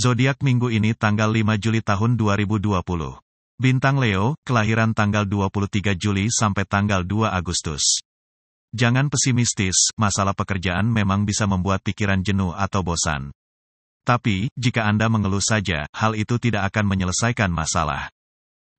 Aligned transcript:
Zodiak 0.00 0.40
minggu 0.40 0.72
ini 0.72 0.96
tanggal 0.96 1.28
5 1.28 1.60
Juli 1.60 1.84
tahun 1.84 2.16
2020. 2.16 2.72
Bintang 3.60 4.00
Leo, 4.00 4.32
kelahiran 4.48 4.96
tanggal 4.96 5.28
23 5.28 5.92
Juli 5.92 6.32
sampai 6.32 6.64
tanggal 6.64 7.04
2 7.04 7.28
Agustus. 7.28 8.00
Jangan 8.72 9.12
pesimistis, 9.12 9.92
masalah 10.00 10.32
pekerjaan 10.32 10.88
memang 10.88 11.28
bisa 11.28 11.44
membuat 11.44 11.84
pikiran 11.84 12.24
jenuh 12.24 12.56
atau 12.56 12.80
bosan. 12.80 13.28
Tapi, 14.00 14.48
jika 14.56 14.88
Anda 14.88 15.12
mengeluh 15.12 15.44
saja, 15.44 15.84
hal 15.92 16.16
itu 16.16 16.40
tidak 16.40 16.72
akan 16.72 16.96
menyelesaikan 16.96 17.52
masalah. 17.52 18.08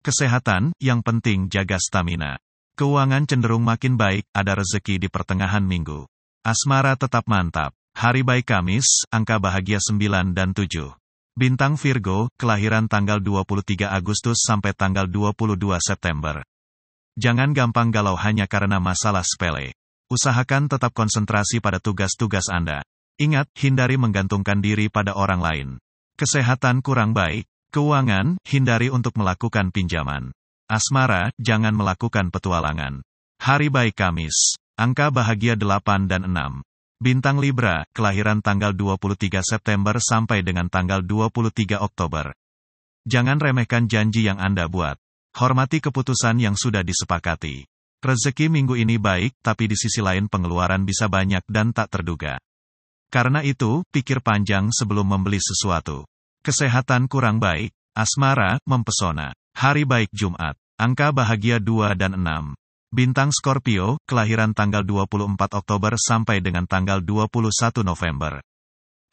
Kesehatan, 0.01 0.73
yang 0.81 1.05
penting 1.05 1.53
jaga 1.53 1.77
stamina. 1.77 2.41
Keuangan 2.73 3.29
cenderung 3.29 3.61
makin 3.61 3.93
baik, 3.93 4.25
ada 4.33 4.57
rezeki 4.57 4.97
di 4.97 5.05
pertengahan 5.05 5.61
minggu. 5.61 6.01
Asmara 6.41 6.97
tetap 6.97 7.29
mantap. 7.29 7.77
Hari 7.93 8.25
baik 8.25 8.49
Kamis, 8.49 9.05
angka 9.13 9.37
bahagia 9.37 9.77
9 9.77 10.33
dan 10.33 10.57
7. 10.57 10.97
Bintang 11.31 11.79
Virgo, 11.79 12.27
kelahiran 12.35 12.91
tanggal 12.91 13.23
23 13.23 13.87
Agustus 13.87 14.43
sampai 14.43 14.75
tanggal 14.75 15.07
22 15.07 15.55
September. 15.79 16.43
Jangan 17.15 17.55
gampang 17.55 17.87
galau 17.87 18.19
hanya 18.19 18.51
karena 18.51 18.83
masalah 18.83 19.23
sepele. 19.23 19.71
Usahakan 20.11 20.67
tetap 20.67 20.91
konsentrasi 20.91 21.63
pada 21.63 21.79
tugas-tugas 21.79 22.51
Anda. 22.51 22.83
Ingat, 23.15 23.47
hindari 23.55 23.95
menggantungkan 23.95 24.59
diri 24.59 24.91
pada 24.91 25.15
orang 25.15 25.39
lain. 25.39 25.67
Kesehatan 26.19 26.83
kurang 26.83 27.15
baik, 27.15 27.47
Keuangan, 27.71 28.35
hindari 28.43 28.91
untuk 28.91 29.15
melakukan 29.15 29.71
pinjaman. 29.71 30.35
Asmara, 30.67 31.31
jangan 31.39 31.71
melakukan 31.71 32.27
petualangan. 32.27 32.99
Hari 33.39 33.71
baik 33.71 33.95
Kamis. 33.95 34.59
Angka 34.75 35.07
bahagia 35.07 35.55
8 35.55 36.11
dan 36.11 36.27
6. 36.27 36.67
Bintang 37.01 37.41
Libra, 37.41 37.81
kelahiran 37.97 38.45
tanggal 38.45 38.77
23 38.77 39.41
September 39.41 39.97
sampai 39.97 40.45
dengan 40.45 40.69
tanggal 40.69 41.01
23 41.01 41.81
Oktober. 41.81 42.29
Jangan 43.09 43.41
remehkan 43.41 43.89
janji 43.89 44.29
yang 44.29 44.37
Anda 44.37 44.69
buat. 44.69 45.01
Hormati 45.33 45.81
keputusan 45.81 46.37
yang 46.37 46.53
sudah 46.53 46.85
disepakati. 46.85 47.65
Rezeki 48.05 48.53
minggu 48.53 48.77
ini 48.77 49.01
baik, 49.01 49.33
tapi 49.41 49.65
di 49.65 49.73
sisi 49.73 49.97
lain 49.97 50.29
pengeluaran 50.29 50.85
bisa 50.85 51.09
banyak 51.09 51.41
dan 51.49 51.73
tak 51.73 51.89
terduga. 51.89 52.37
Karena 53.09 53.41
itu, 53.41 53.81
pikir 53.89 54.21
panjang 54.21 54.69
sebelum 54.69 55.09
membeli 55.09 55.41
sesuatu. 55.41 56.05
Kesehatan 56.45 57.09
kurang 57.09 57.41
baik, 57.41 57.73
asmara, 57.97 58.61
mempesona. 58.69 59.33
Hari 59.57 59.89
baik 59.89 60.13
Jumat, 60.13 60.53
angka 60.77 61.09
bahagia 61.09 61.57
2 61.57 61.97
dan 61.97 62.13
6. 62.13 62.60
Bintang 62.91 63.31
Scorpio, 63.31 64.03
kelahiran 64.03 64.51
tanggal 64.51 64.83
24 64.83 65.63
Oktober 65.63 65.95
sampai 65.95 66.43
dengan 66.43 66.67
tanggal 66.67 66.99
21 66.99 67.87
November. 67.87 68.43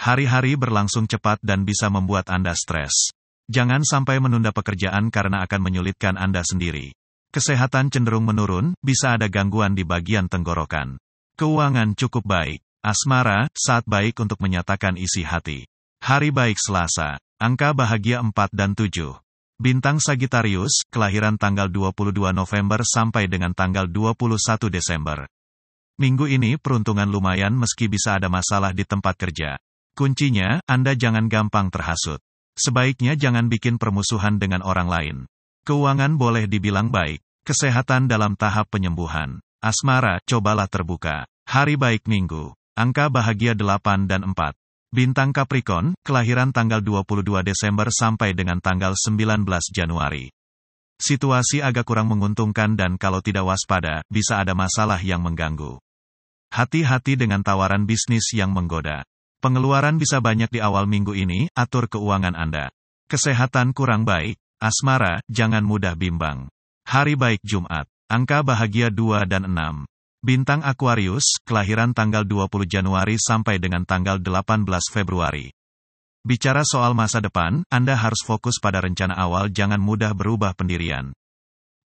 Hari-hari 0.02 0.58
berlangsung 0.58 1.06
cepat 1.06 1.38
dan 1.46 1.62
bisa 1.62 1.86
membuat 1.86 2.26
Anda 2.26 2.58
stres. 2.58 3.14
Jangan 3.46 3.86
sampai 3.86 4.18
menunda 4.18 4.50
pekerjaan 4.50 5.14
karena 5.14 5.46
akan 5.46 5.60
menyulitkan 5.62 6.18
Anda 6.18 6.42
sendiri. 6.42 6.90
Kesehatan 7.30 7.94
cenderung 7.94 8.26
menurun, 8.26 8.74
bisa 8.82 9.14
ada 9.14 9.30
gangguan 9.30 9.78
di 9.78 9.86
bagian 9.86 10.26
tenggorokan. 10.26 10.98
Keuangan 11.38 11.94
cukup 11.94 12.26
baik. 12.26 12.58
Asmara, 12.82 13.46
saat 13.54 13.86
baik 13.86 14.18
untuk 14.18 14.42
menyatakan 14.42 14.98
isi 14.98 15.22
hati. 15.22 15.70
Hari 16.02 16.34
baik 16.34 16.58
Selasa, 16.58 17.22
angka 17.38 17.70
bahagia 17.78 18.26
4 18.26 18.34
dan 18.50 18.74
7. 18.74 19.22
Bintang 19.58 19.98
Sagittarius, 19.98 20.86
kelahiran 20.86 21.34
tanggal 21.34 21.66
22 21.66 22.30
November 22.30 22.86
sampai 22.86 23.26
dengan 23.26 23.50
tanggal 23.50 23.90
21 23.90 24.38
Desember. 24.70 25.26
Minggu 25.98 26.30
ini 26.30 26.54
peruntungan 26.54 27.10
lumayan 27.10 27.58
meski 27.58 27.90
bisa 27.90 28.22
ada 28.22 28.30
masalah 28.30 28.70
di 28.70 28.86
tempat 28.86 29.18
kerja. 29.18 29.58
Kuncinya, 29.98 30.62
Anda 30.62 30.94
jangan 30.94 31.26
gampang 31.26 31.74
terhasut. 31.74 32.22
Sebaiknya 32.54 33.18
jangan 33.18 33.50
bikin 33.50 33.82
permusuhan 33.82 34.38
dengan 34.38 34.62
orang 34.62 34.86
lain. 34.86 35.16
Keuangan 35.66 36.14
boleh 36.14 36.46
dibilang 36.46 36.94
baik. 36.94 37.18
Kesehatan 37.42 38.06
dalam 38.06 38.38
tahap 38.38 38.70
penyembuhan. 38.70 39.42
Asmara, 39.58 40.22
cobalah 40.22 40.70
terbuka. 40.70 41.26
Hari 41.50 41.74
baik 41.74 42.06
minggu. 42.06 42.54
Angka 42.78 43.10
bahagia 43.10 43.58
8 43.58 44.06
dan 44.06 44.22
4. 44.22 44.54
Bintang 44.88 45.36
Capricorn, 45.36 45.92
kelahiran 46.00 46.48
tanggal 46.48 46.80
22 46.80 47.44
Desember 47.44 47.92
sampai 47.92 48.32
dengan 48.32 48.56
tanggal 48.56 48.96
19 48.96 49.44
Januari. 49.68 50.32
Situasi 50.96 51.60
agak 51.60 51.84
kurang 51.84 52.08
menguntungkan 52.08 52.72
dan 52.72 52.96
kalau 52.96 53.20
tidak 53.20 53.52
waspada, 53.52 54.00
bisa 54.08 54.40
ada 54.40 54.56
masalah 54.56 54.96
yang 55.04 55.20
mengganggu. 55.20 55.76
Hati-hati 56.48 57.20
dengan 57.20 57.44
tawaran 57.44 57.84
bisnis 57.84 58.32
yang 58.32 58.48
menggoda. 58.48 59.04
Pengeluaran 59.44 60.00
bisa 60.00 60.24
banyak 60.24 60.48
di 60.48 60.64
awal 60.64 60.88
minggu 60.88 61.12
ini, 61.12 61.52
atur 61.52 61.84
keuangan 61.92 62.32
Anda. 62.32 62.72
Kesehatan 63.12 63.76
kurang 63.76 64.08
baik, 64.08 64.40
asmara, 64.56 65.20
jangan 65.28 65.68
mudah 65.68 66.00
bimbang. 66.00 66.48
Hari 66.88 67.12
baik 67.12 67.44
Jumat, 67.44 67.84
angka 68.08 68.40
bahagia 68.40 68.88
2 68.88 69.28
dan 69.28 69.52
6. 69.52 69.84
Bintang 70.18 70.66
Aquarius, 70.66 71.38
kelahiran 71.46 71.94
tanggal 71.94 72.26
20 72.26 72.66
Januari 72.66 73.14
sampai 73.14 73.62
dengan 73.62 73.86
tanggal 73.86 74.18
18 74.18 74.66
Februari. 74.90 75.54
Bicara 76.26 76.66
soal 76.66 76.90
masa 76.90 77.22
depan, 77.22 77.62
Anda 77.70 77.94
harus 77.94 78.26
fokus 78.26 78.58
pada 78.58 78.82
rencana 78.82 79.14
awal 79.14 79.46
jangan 79.54 79.78
mudah 79.78 80.10
berubah 80.18 80.58
pendirian. 80.58 81.14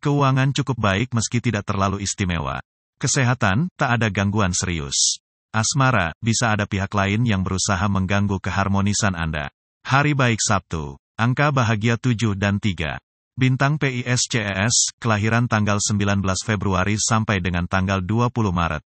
Keuangan 0.00 0.56
cukup 0.56 0.80
baik 0.80 1.12
meski 1.12 1.44
tidak 1.44 1.68
terlalu 1.68 2.00
istimewa. 2.00 2.64
Kesehatan, 2.96 3.68
tak 3.76 4.00
ada 4.00 4.08
gangguan 4.08 4.56
serius. 4.56 5.20
Asmara, 5.52 6.16
bisa 6.24 6.56
ada 6.56 6.64
pihak 6.64 6.88
lain 6.96 7.28
yang 7.28 7.44
berusaha 7.44 7.84
mengganggu 7.84 8.40
keharmonisan 8.40 9.12
Anda. 9.12 9.52
Hari 9.84 10.16
baik 10.16 10.40
Sabtu, 10.40 10.96
angka 11.20 11.52
bahagia 11.52 12.00
7 12.00 12.32
dan 12.32 12.56
3. 12.56 12.96
Bintang 13.32 13.80
PISCES, 13.80 14.92
kelahiran 15.00 15.48
tanggal 15.48 15.80
19 15.80 16.20
Februari 16.44 17.00
sampai 17.00 17.40
dengan 17.40 17.64
tanggal 17.64 18.04
20 18.04 18.28
Maret. 18.52 18.84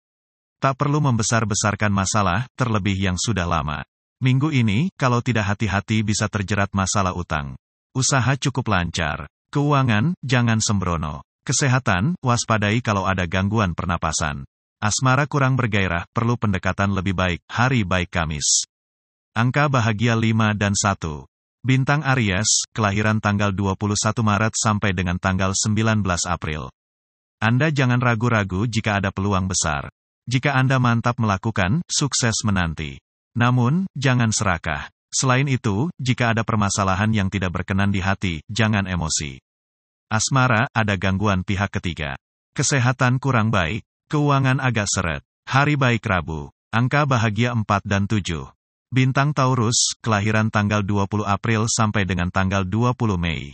Tak 0.64 0.80
perlu 0.80 1.04
membesar-besarkan 1.04 1.92
masalah, 1.92 2.48
terlebih 2.56 2.96
yang 2.96 3.20
sudah 3.20 3.44
lama. 3.44 3.84
Minggu 4.24 4.48
ini, 4.56 4.96
kalau 4.96 5.20
tidak 5.20 5.56
hati-hati 5.56 6.08
bisa 6.08 6.32
terjerat 6.32 6.72
masalah 6.72 7.12
utang. 7.20 7.60
Usaha 7.92 8.32
cukup 8.40 8.72
lancar. 8.72 9.28
Keuangan, 9.52 10.16
jangan 10.24 10.64
sembrono. 10.64 11.28
Kesehatan, 11.44 12.16
waspadai 12.24 12.80
kalau 12.80 13.04
ada 13.04 13.28
gangguan 13.28 13.76
pernapasan. 13.76 14.48
Asmara 14.80 15.28
kurang 15.28 15.60
bergairah, 15.60 16.08
perlu 16.16 16.40
pendekatan 16.40 16.96
lebih 16.96 17.12
baik. 17.12 17.44
Hari 17.52 17.84
baik 17.84 18.08
Kamis. 18.08 18.64
Angka 19.36 19.68
bahagia 19.68 20.16
5 20.16 20.56
dan 20.56 20.72
1. 20.72 21.29
Bintang 21.60 22.08
Aries, 22.08 22.48
kelahiran 22.72 23.20
tanggal 23.20 23.52
21 23.52 23.92
Maret 24.24 24.56
sampai 24.56 24.96
dengan 24.96 25.20
tanggal 25.20 25.52
19 25.52 26.08
April. 26.24 26.72
Anda 27.44 27.68
jangan 27.68 28.00
ragu-ragu 28.00 28.64
jika 28.64 29.04
ada 29.04 29.12
peluang 29.12 29.52
besar. 29.52 29.92
Jika 30.24 30.56
Anda 30.56 30.80
mantap 30.80 31.20
melakukan, 31.20 31.84
sukses 31.92 32.48
menanti. 32.48 33.04
Namun, 33.36 33.92
jangan 33.92 34.32
serakah. 34.32 34.88
Selain 35.12 35.52
itu, 35.52 35.92
jika 36.00 36.32
ada 36.32 36.48
permasalahan 36.48 37.12
yang 37.12 37.28
tidak 37.28 37.52
berkenan 37.52 37.92
di 37.92 38.00
hati, 38.00 38.40
jangan 38.48 38.88
emosi. 38.88 39.44
Asmara, 40.08 40.72
ada 40.72 40.96
gangguan 40.96 41.44
pihak 41.44 41.76
ketiga. 41.76 42.16
Kesehatan 42.56 43.20
kurang 43.20 43.52
baik, 43.52 43.84
keuangan 44.08 44.64
agak 44.64 44.88
seret. 44.88 45.28
Hari 45.44 45.76
baik 45.76 46.08
Rabu, 46.08 46.56
angka 46.72 47.04
bahagia 47.04 47.52
4 47.52 47.68
dan 47.84 48.08
7. 48.08 48.48
Bintang 48.90 49.38
Taurus, 49.38 49.94
kelahiran 50.02 50.50
tanggal 50.50 50.82
20 50.82 51.22
April 51.22 51.70
sampai 51.70 52.10
dengan 52.10 52.34
tanggal 52.34 52.66
20 52.66 53.22
Mei. 53.22 53.54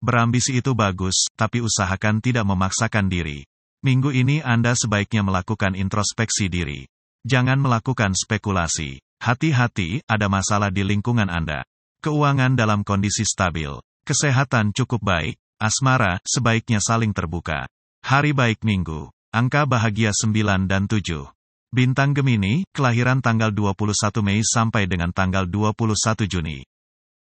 Berambisi 0.00 0.56
itu 0.56 0.72
bagus, 0.72 1.28
tapi 1.36 1.60
usahakan 1.60 2.24
tidak 2.24 2.48
memaksakan 2.48 3.12
diri. 3.12 3.44
Minggu 3.84 4.08
ini 4.16 4.40
Anda 4.40 4.72
sebaiknya 4.72 5.20
melakukan 5.20 5.76
introspeksi 5.76 6.48
diri. 6.48 6.88
Jangan 7.28 7.60
melakukan 7.60 8.16
spekulasi. 8.16 9.04
Hati-hati, 9.20 10.00
ada 10.08 10.32
masalah 10.32 10.72
di 10.72 10.80
lingkungan 10.80 11.28
Anda. 11.28 11.68
Keuangan 12.00 12.56
dalam 12.56 12.88
kondisi 12.88 13.28
stabil. 13.28 13.68
Kesehatan 14.08 14.72
cukup 14.72 15.04
baik. 15.04 15.36
Asmara, 15.60 16.24
sebaiknya 16.24 16.80
saling 16.80 17.12
terbuka. 17.12 17.68
Hari 18.00 18.32
baik 18.32 18.64
minggu. 18.64 19.12
Angka 19.28 19.68
bahagia 19.68 20.16
9 20.16 20.64
dan 20.64 20.88
7. 20.88 21.33
Bintang 21.74 22.14
Gemini, 22.14 22.62
kelahiran 22.70 23.18
tanggal 23.18 23.50
21 23.50 24.22
Mei 24.22 24.46
sampai 24.46 24.86
dengan 24.86 25.10
tanggal 25.10 25.42
21 25.42 26.22
Juni. 26.30 26.62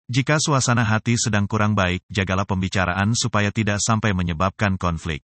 Jika 0.07 0.39
suasana 0.39 0.87
hati 0.87 1.19
sedang 1.19 1.51
kurang 1.51 1.75
baik, 1.75 2.07
jagalah 2.07 2.47
pembicaraan 2.47 3.11
supaya 3.19 3.51
tidak 3.51 3.83
sampai 3.83 4.15
menyebabkan 4.15 4.79
konflik. 4.79 5.27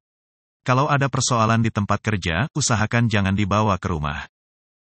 Kalau 0.68 0.92
ada 0.92 1.08
persoalan 1.08 1.64
di 1.64 1.72
tempat 1.72 2.04
kerja, 2.04 2.44
usahakan 2.52 3.08
jangan 3.08 3.32
dibawa 3.32 3.80
ke 3.80 3.88
rumah. 3.88 4.28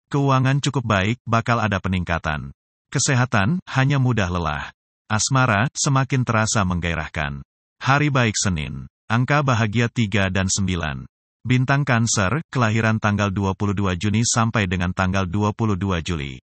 Keuangan 0.10 0.58
cukup 0.58 0.90
baik, 0.90 1.22
bakal 1.30 1.62
ada 1.62 1.78
peningkatan. 1.78 2.50
Kesehatan, 2.90 3.62
hanya 3.78 4.02
mudah 4.02 4.34
lelah. 4.34 4.74
Asmara, 5.06 5.70
semakin 5.78 6.26
terasa 6.26 6.66
menggairahkan. 6.66 7.46
Hari 7.78 8.10
baik 8.10 8.34
Senin. 8.34 8.90
Angka 9.06 9.46
bahagia 9.46 9.86
3 9.86 10.34
dan 10.34 10.50
9. 10.50 11.06
Bintang 11.46 11.86
Cancer, 11.86 12.42
kelahiran 12.50 12.98
tanggal 12.98 13.30
22 13.30 13.78
Juni 14.02 14.26
sampai 14.26 14.66
dengan 14.66 14.90
tanggal 14.98 15.30
22 15.30 15.78
Juli. 16.02 16.42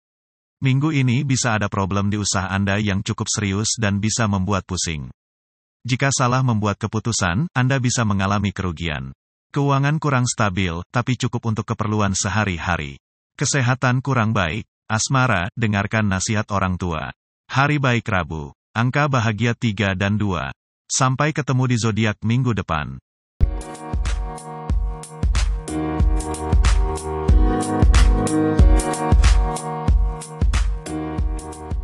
Minggu 0.63 0.95
ini 0.95 1.27
bisa 1.27 1.59
ada 1.59 1.67
problem 1.67 2.15
di 2.15 2.17
usaha 2.23 2.47
Anda 2.47 2.79
yang 2.79 3.03
cukup 3.03 3.27
serius 3.27 3.75
dan 3.75 3.99
bisa 3.99 4.31
membuat 4.31 4.63
pusing. 4.71 5.11
Jika 5.83 6.15
salah 6.15 6.47
membuat 6.47 6.79
keputusan, 6.79 7.51
Anda 7.59 7.83
bisa 7.83 8.07
mengalami 8.07 8.55
kerugian. 8.55 9.11
Keuangan 9.51 9.99
kurang 9.99 10.31
stabil, 10.31 10.79
tapi 10.95 11.19
cukup 11.19 11.43
untuk 11.43 11.75
keperluan 11.75 12.15
sehari-hari. 12.15 13.03
Kesehatan 13.35 13.99
kurang 13.99 14.31
baik, 14.31 14.63
asmara, 14.87 15.51
dengarkan 15.59 16.07
nasihat 16.07 16.47
orang 16.55 16.79
tua. 16.79 17.11
Hari 17.51 17.83
baik 17.83 18.07
Rabu, 18.07 18.55
angka 18.79 19.11
bahagia 19.11 19.59
3 19.59 19.99
dan 19.99 20.23
2. 20.23 20.55
Sampai 20.87 21.35
ketemu 21.35 21.67
di 21.67 21.77
zodiak 21.83 22.23
minggu 22.23 22.55
depan. 22.55 23.03
Thank 26.25 26.65
you. 30.87 31.84